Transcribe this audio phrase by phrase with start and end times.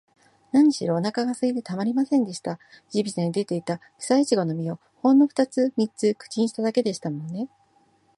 [0.51, 2.57] なにしろ、おなかがすいてたまりませんでした。
[2.89, 7.49] 地びたに出ていた、くさいちごの実を、ほんのふたつ三つ口にしただけでしたものね。